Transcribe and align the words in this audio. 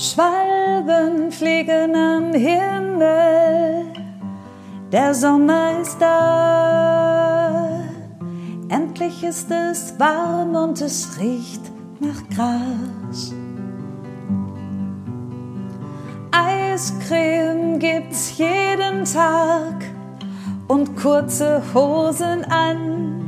Schwalben 0.00 1.32
fliegen 1.32 1.96
am 1.96 2.32
Himmel, 2.32 3.86
der 4.92 5.12
Sommer 5.12 5.80
ist 5.80 6.00
da. 6.00 7.80
Endlich 8.68 9.24
ist 9.24 9.50
es 9.50 9.98
warm 9.98 10.54
und 10.54 10.80
es 10.80 11.18
riecht 11.18 11.62
nach 11.98 12.22
Gras. 12.32 13.34
Eiscreme 16.30 17.80
gibt's 17.80 18.38
jeden 18.38 19.04
Tag 19.04 19.84
und 20.68 20.96
kurze 20.96 21.60
Hosen 21.74 22.44
an. 22.44 23.24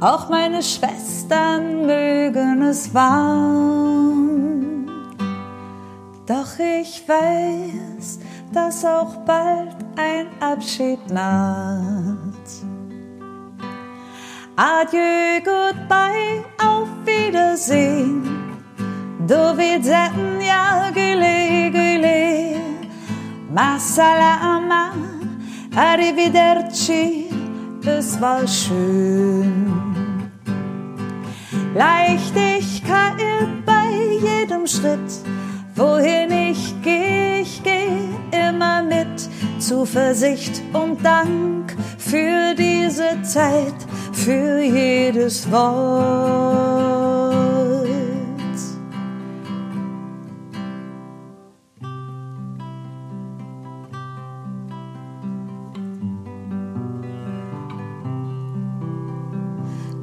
Auch 0.00 0.28
meine 0.28 0.64
Schwestern 0.64 1.86
mögen 1.86 2.62
es 2.62 2.92
warm. 2.92 4.27
Doch 6.28 6.58
ich 6.58 7.08
weiß, 7.08 8.18
dass 8.52 8.84
auch 8.84 9.16
bald 9.24 9.74
ein 9.96 10.26
Abschied 10.40 10.98
naht. 11.10 12.48
Adieu, 14.54 15.40
goodbye, 15.42 16.44
auf 16.58 16.88
Wiedersehen. 17.06 18.24
Do 19.26 19.56
widzenia, 19.56 20.90
güle, 20.92 21.70
güle. 21.70 22.60
Ma 23.50 23.78
salama, 23.78 24.92
arrivederci, 25.74 27.30
es 27.86 28.20
war 28.20 28.46
schön. 28.46 30.30
Leichtigkeit 31.74 33.64
bei 33.64 33.88
jedem 34.20 34.66
Schritt, 34.66 35.37
wohin 35.78 36.30
ich 36.50 36.74
gehe, 36.82 37.40
ich 37.40 37.62
gehe 37.62 38.08
immer 38.32 38.82
mit. 38.82 39.28
Zuversicht 39.58 40.62
und 40.72 41.04
Dank 41.04 41.76
für 41.98 42.54
diese 42.54 43.22
Zeit, 43.22 43.74
für 44.12 44.60
jedes 44.60 45.50
Wort. 45.50 46.68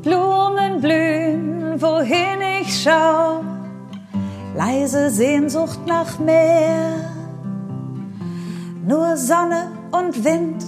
Blumen 0.04 0.82
blühen, 0.82 1.82
wohin 1.82 2.42
ich 2.62 2.84
schau, 2.84 3.42
leise 4.56 5.10
Sehnsucht 5.10 5.80
nach 5.86 6.18
Meer. 6.20 7.12
Nur 8.88 9.18
Sonne 9.18 9.72
und 9.92 10.24
Wind, 10.24 10.64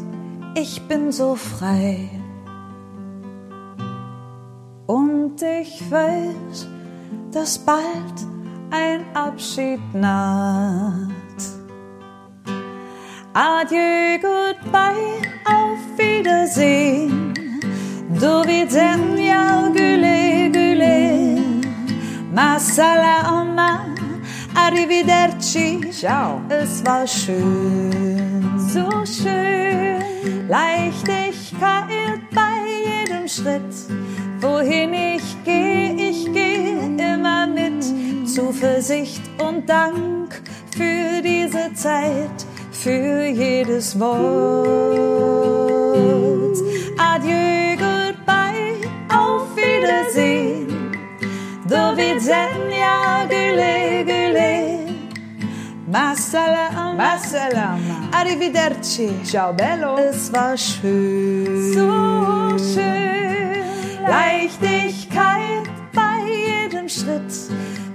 ich 0.56 0.88
bin 0.88 1.12
so 1.12 1.36
frei. 1.36 2.10
Und 4.88 5.42
ich 5.42 5.84
weiß, 5.92 6.68
dass 7.32 7.60
bald 7.60 8.18
ein 8.72 9.06
Abschied 9.14 9.82
naht. 9.94 11.08
Adieu, 13.34 14.18
goodbye, 14.20 15.22
auf 15.46 15.80
Wiedersehen. 15.98 17.34
Do 18.20 18.44
widzenia, 18.46 19.70
güle, 19.74 20.50
güle. 20.50 21.38
Ma 22.34 22.58
salama, 22.58 23.47
arrivederci. 24.68 25.80
Ciao. 25.92 26.42
Es 26.50 26.86
war 26.86 27.08
schön, 27.08 28.44
so 28.58 28.90
schön. 29.06 30.48
Leichtigkeit 30.48 32.22
bei 32.34 32.56
jedem 32.86 33.28
Schritt. 33.28 33.74
Wohin 34.42 34.94
ich 34.94 35.44
gehe, 35.44 35.94
ich 36.10 36.32
gehe 36.32 36.80
immer 36.98 37.48
mit. 37.48 37.84
Zuversicht 38.28 39.22
und 39.40 39.68
Dank 39.68 40.42
für 40.76 41.22
diese 41.24 41.74
Zeit, 41.74 42.46
für 42.72 43.26
jedes 43.26 44.00
Wort. 44.00 45.38
Adieu, 46.98 47.76
goodbye, 47.78 48.76
auf 49.10 49.56
Wiedersehen. 49.56 50.68
Do 51.68 51.98
widzenia, 51.98 53.26
güle. 53.28 53.77
Ma 55.98 56.14
salama, 56.16 56.94
Ma 56.94 57.18
salama. 57.18 58.10
arrivederci. 58.12 59.10
Ciao 59.24 59.52
bello. 59.52 59.98
Es 59.98 60.32
war 60.32 60.56
schön, 60.56 61.74
so 61.74 62.56
schön. 62.74 63.64
Leichtigkeit 64.08 65.66
bei 65.94 66.18
jedem 66.46 66.88
Schritt. 66.88 67.34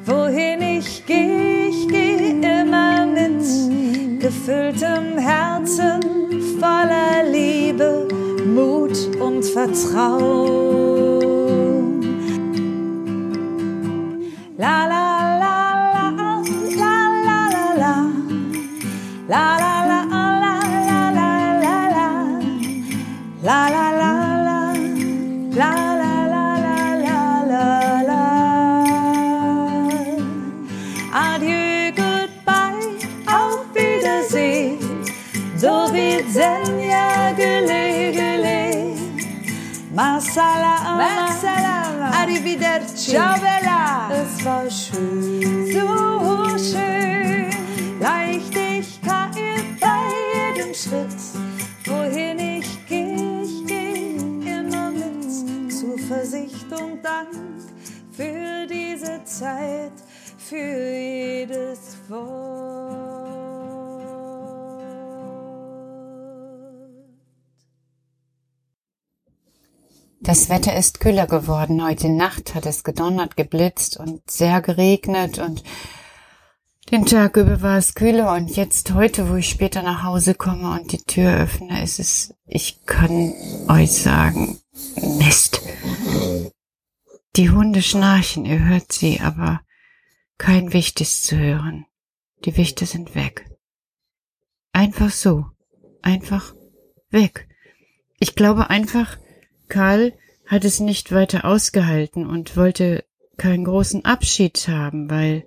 Wohin 0.05 0.63
ich 0.63 1.07
gehe, 1.07 1.69
ich 1.69 1.87
gehe 1.87 2.41
immer 2.41 3.07
mit. 3.07 3.41
Gefülltem 4.21 5.17
Herzen 5.19 6.01
voller 6.59 7.23
Liebe, 7.31 8.09
Mut 8.45 8.99
und 9.21 9.45
Vertrauen. 9.45 10.81
La 23.42 23.69
la 23.75 23.86
la 24.00 24.12
la 24.72 24.72
la 25.60 25.72
la 26.03 26.14
la 26.34 26.47
la 27.04 27.19
la 27.50 28.03
la 28.10 28.22
Adieu, 31.12 31.92
goodbye, 31.94 32.97
auf 33.26 33.60
Wiedersehen. 33.75 34.78
Do 35.60 35.92
widzenia, 35.92 37.32
güle, 37.36 38.12
güle. 38.12 38.97
Ma 39.94 40.20
salama, 40.20 40.97
Ma 40.97 41.28
salama. 41.42 42.09
arrivederci. 42.22 43.10
Ciao 43.12 43.34
bella. 43.44 44.09
Es 44.20 44.44
war 44.44 44.70
schön, 44.70 45.66
so 45.74 45.88
schön. 46.59 47.50
Leichtigkeit 48.00 48.62
Zeit, 59.42 59.92
für 60.38 60.56
jedes 60.56 61.98
Wort. 62.08 62.22
Das 70.20 70.48
Wetter 70.48 70.76
ist 70.76 71.00
kühler 71.00 71.26
geworden. 71.26 71.84
Heute 71.84 72.08
Nacht 72.08 72.54
hat 72.54 72.66
es 72.66 72.84
gedonnert, 72.84 73.36
geblitzt 73.36 73.97
und 73.97 74.30
sehr 74.30 74.62
geregnet 74.62 75.41
und 75.41 75.64
den 76.92 77.04
Tag 77.04 77.36
über 77.36 77.62
war 77.62 77.78
es 77.78 77.97
kühler 77.97 78.32
und 78.34 78.54
jetzt 78.54 78.94
heute, 78.94 79.28
wo 79.28 79.34
ich 79.34 79.48
später 79.48 79.82
nach 79.82 80.04
Hause 80.04 80.34
komme 80.34 80.70
und 80.78 80.92
die 80.92 81.03
Tür 81.03 81.36
öffne, 81.36 81.82
ist 81.82 81.98
es, 81.98 82.34
ich 82.47 82.86
kann 82.86 83.34
euch 83.69 83.91
sagen, 83.91 84.60
Mist. 85.18 85.62
Die 87.37 87.51
Hunde 87.51 87.81
schnarchen, 87.81 88.45
ihr 88.45 88.63
hört 88.65 88.93
sie, 88.93 89.21
aber 89.21 89.63
kein 90.37 90.75
Wicht 90.75 91.01
ist 91.01 91.25
zu 91.25 91.39
hören. 91.39 91.87
Die 92.45 92.57
Wichte 92.59 92.84
sind 92.84 93.15
weg. 93.15 93.51
Einfach 94.73 95.11
so. 95.11 95.47
Einfach 96.03 96.55
weg. 97.11 97.49
Ich 98.19 98.34
glaube 98.34 98.69
einfach, 98.69 99.17
Karl 99.69 100.13
hat 100.47 100.65
es 100.65 100.81
nicht 100.81 101.13
weiter 101.13 101.47
ausgehalten 101.47 102.27
und 102.27 102.57
wollte 102.57 103.05
keinen 103.39 103.65
großen 103.65 104.05
Abschied 104.05 104.69
haben, 104.69 105.09
weil 105.09 105.47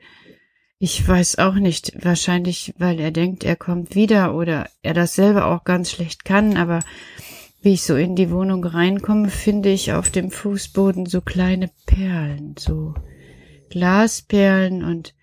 ich 0.80 1.08
weiß 1.08 1.38
auch 1.38 1.56
nicht, 1.56 1.94
wahrscheinlich, 2.04 2.74
weil 2.78 3.00
er 3.00 3.12
denkt, 3.12 3.44
er 3.44 3.56
kommt 3.56 3.94
wieder 3.94 4.34
oder 4.34 4.70
er 4.82 4.94
das 4.94 5.14
selber 5.14 5.46
auch 5.46 5.64
ganz 5.64 5.92
schlecht 5.92 6.26
kann, 6.26 6.58
aber 6.58 6.80
wie 7.66 7.74
ich 7.74 7.82
so 7.82 7.96
in 7.96 8.16
die 8.16 8.30
Wohnung 8.30 8.64
reinkomme, 8.64 9.30
finde 9.30 9.70
ich 9.70 9.92
auf 9.92 10.12
dem 10.12 10.30
Fußboden 10.30 11.08
so 11.08 11.22
kleine 11.22 11.72
Perlen, 11.88 12.54
so 12.60 12.94
Glasperlen 13.72 14.84
und 14.84 15.16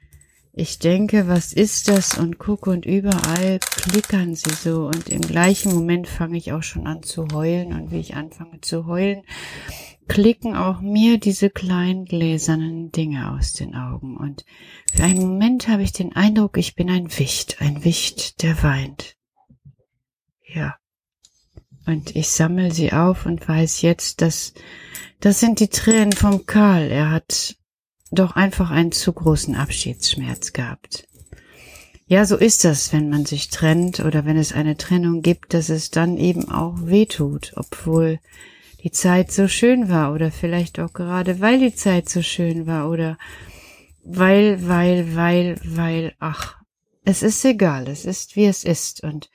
ich 0.53 0.81
denke, 0.81 1.29
was 1.29 1.53
ist 1.53 1.87
das? 1.87 2.19
Und 2.19 2.39
gucke 2.39 2.69
und 2.71 2.85
überall 2.85 3.61
klickern 3.61 4.35
sie 4.35 4.51
so 4.51 4.87
und 4.87 5.09
im 5.09 5.21
gleichen 5.21 5.73
Moment 5.73 6.09
fange 6.09 6.37
ich 6.37 6.53
auch 6.53 6.65
schon 6.65 6.89
an 6.89 7.05
zu 7.05 7.29
heulen 7.33 7.73
und 7.73 7.93
wie 7.93 8.01
ich 8.01 8.17
anfange 8.17 8.61
zu 8.61 8.87
heulen, 8.87 9.23
klicken 10.09 10.57
auch 10.57 10.81
mir 10.81 11.19
diese 11.19 11.49
kleinen 11.49 12.07
gläsernen 12.07 12.91
Dinge 12.91 13.33
aus 13.33 13.53
den 13.53 13.77
Augen. 13.77 14.17
Und 14.17 14.45
für 14.93 15.05
einen 15.05 15.21
Moment 15.21 15.69
habe 15.69 15.85
ich 15.85 15.93
den 15.93 16.13
Eindruck, 16.17 16.59
ich 16.59 16.75
bin 16.75 16.91
ein 16.91 17.17
Wicht, 17.17 17.63
ein 17.63 17.85
Wicht, 17.85 18.43
der 18.43 18.61
weint. 18.65 19.17
Ja. 20.45 20.75
Und 21.87 22.15
ich 22.15 22.29
sammle 22.29 22.73
sie 22.73 22.93
auf 22.93 23.27
und 23.27 23.47
weiß 23.49 23.83
jetzt, 23.83 24.21
dass 24.21 24.55
das 25.21 25.41
sind 25.41 25.61
die 25.61 25.69
Tränen 25.69 26.13
vom 26.13 26.47
Karl. 26.47 26.91
Er 26.91 27.11
hat 27.11 27.57
doch 28.11 28.37
einfach 28.37 28.71
einen 28.71 28.93
zu 28.93 29.13
großen 29.13 29.55
Abschiedsschmerz 29.55 30.53
gehabt. 30.53 31.07
Ja, 32.07 32.27
so 32.27 32.37
ist 32.37 32.65
das, 32.65 32.93
wenn 32.93 33.09
man 33.09 33.25
sich 33.25 33.49
trennt 33.49 34.01
oder 34.01 34.27
wenn 34.27 34.37
es 34.37 34.53
eine 34.53 34.77
Trennung 34.77 35.23
gibt, 35.23 35.55
dass 35.55 35.71
es 35.71 35.91
dann 35.91 36.19
eben 36.19 36.51
auch 36.51 36.75
weh 36.83 37.07
tut, 37.07 37.53
obwohl 37.57 38.19
die 38.83 38.91
Zeit 38.91 39.31
so 39.31 39.49
schön 39.49 39.89
war 39.89 40.13
oder 40.13 40.31
vielleicht 40.31 40.79
auch 40.81 40.93
gerade 40.93 41.41
weil 41.41 41.59
die 41.59 41.75
Zeit 41.75 42.09
so 42.09 42.21
schön 42.21 42.67
war 42.67 42.91
oder 42.91 43.17
weil, 44.05 44.69
weil, 44.69 45.15
weil, 45.15 45.61
weil, 45.65 46.15
ach, 46.19 46.57
es 47.05 47.23
ist 47.23 47.45
egal, 47.45 47.89
es 47.89 48.05
ist 48.05 48.37
wie 48.37 48.47
es 48.47 48.65
ist 48.65 49.03
und 49.03 49.31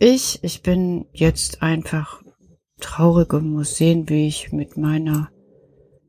ich, 0.00 0.42
ich 0.42 0.62
bin 0.62 1.04
jetzt 1.12 1.62
einfach 1.62 2.22
traurig 2.80 3.34
und 3.34 3.52
muss 3.52 3.76
sehen, 3.76 4.08
wie 4.08 4.26
ich 4.26 4.50
mit 4.50 4.78
meiner 4.78 5.30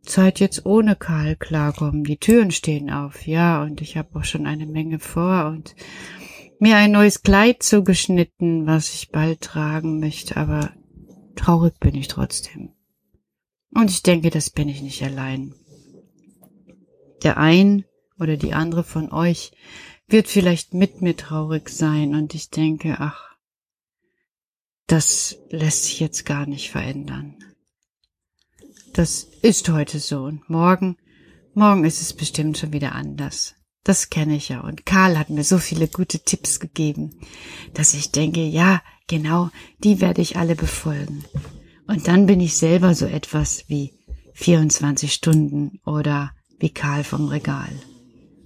Zeit 0.04 0.40
jetzt 0.40 0.66
ohne 0.66 0.96
Karl 0.96 1.36
klarkomme. 1.36 2.04
Die 2.04 2.18
Türen 2.18 2.52
stehen 2.52 2.90
auf, 2.90 3.28
ja, 3.28 3.62
und 3.62 3.82
ich 3.82 3.98
habe 3.98 4.18
auch 4.18 4.24
schon 4.24 4.48
eine 4.48 4.66
Menge 4.66 5.00
vor 5.00 5.48
und 5.48 5.76
mir 6.58 6.78
ein 6.78 6.92
neues 6.92 7.22
Kleid 7.22 7.64
zugeschnitten, 7.64 8.66
was 8.66 8.94
ich 8.94 9.10
bald 9.10 9.42
tragen 9.42 10.00
möchte, 10.00 10.38
aber 10.38 10.72
traurig 11.36 11.78
bin 11.82 11.96
ich 11.96 12.08
trotzdem. 12.08 12.70
Und 13.76 13.90
ich 13.90 14.04
denke, 14.04 14.30
das 14.30 14.50
bin 14.50 14.70
ich 14.70 14.82
nicht 14.82 15.04
allein. 15.04 15.54
Der 17.24 17.38
ein 17.38 17.84
oder 18.18 18.38
die 18.38 18.54
andere 18.54 18.86
von 18.86 19.12
euch 19.12 19.52
wird 20.08 20.28
vielleicht 20.28 20.74
mit 20.74 21.02
mir 21.02 21.18
traurig 21.18 21.68
sein 21.70 22.16
und 22.16 22.34
ich 22.36 22.50
denke, 22.50 22.96
ach, 23.00 23.31
das 24.92 25.38
lässt 25.50 25.86
sich 25.86 26.02
jetzt 26.02 26.26
gar 26.26 26.46
nicht 26.46 26.70
verändern. 26.70 27.38
Das 28.92 29.26
ist 29.42 29.70
heute 29.70 30.00
so 30.00 30.24
und 30.24 30.50
morgen, 30.50 30.98
morgen 31.54 31.86
ist 31.86 32.02
es 32.02 32.14
bestimmt 32.14 32.58
schon 32.58 32.74
wieder 32.74 32.94
anders. 32.94 33.56
Das 33.86 34.10
kenne 34.10 34.36
ich 34.36 34.50
ja 34.50 34.60
und 34.60 34.86
Karl 34.86 35.18
hat 35.18 35.30
mir 35.30 35.46
so 35.46 35.60
viele 35.60 35.88
gute 35.88 36.20
Tipps 36.20 36.60
gegeben, 36.60 37.22
dass 37.74 37.94
ich 37.94 38.12
denke, 38.12 38.44
ja, 38.44 38.82
genau, 39.08 39.50
die 39.82 40.02
werde 40.02 40.22
ich 40.22 40.36
alle 40.36 40.56
befolgen. 40.56 41.24
Und 41.88 42.10
dann 42.10 42.26
bin 42.26 42.42
ich 42.42 42.58
selber 42.58 42.94
so 42.94 43.06
etwas 43.06 43.64
wie 43.70 43.94
24 44.34 45.14
Stunden 45.14 45.80
oder 45.86 46.32
wie 46.60 46.70
Karl 46.70 47.06
vom 47.06 47.30
Regal. 47.30 47.72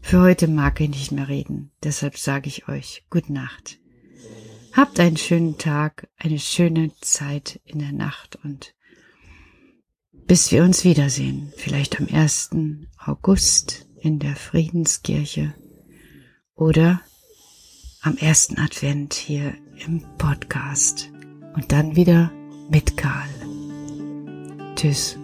Für 0.01 0.21
heute 0.21 0.47
mag 0.47 0.79
ich 0.79 0.89
nicht 0.89 1.11
mehr 1.11 1.27
reden, 1.27 1.71
deshalb 1.83 2.19
sage 2.19 2.49
ich 2.49 2.67
euch 2.67 3.03
Gute 3.09 3.33
Nacht. 3.33 3.79
Habt 4.75 4.99
einen 4.99 5.15
schönen 5.15 5.57
Tag, 5.57 6.09
eine 6.17 6.37
schöne 6.37 6.91
Zeit 6.99 7.61
in 7.63 7.79
der 7.79 7.93
Nacht 7.93 8.37
und 8.43 8.73
bis 10.11 10.51
wir 10.51 10.63
uns 10.63 10.83
wiedersehen, 10.83 11.53
vielleicht 11.55 11.97
am 12.01 12.09
1. 12.11 12.49
August 12.97 13.87
in 14.01 14.19
der 14.19 14.35
Friedenskirche 14.35 15.55
oder 16.55 16.99
am 18.01 18.17
ersten 18.17 18.59
Advent 18.59 19.13
hier 19.13 19.55
im 19.85 20.03
Podcast 20.17 21.09
und 21.53 21.71
dann 21.71 21.95
wieder 21.95 22.33
mit 22.69 22.97
Karl. 22.97 23.29
Tschüss. 24.75 25.17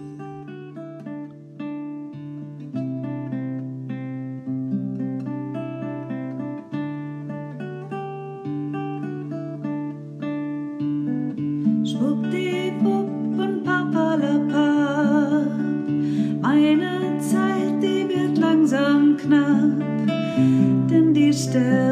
step. 21.32 21.91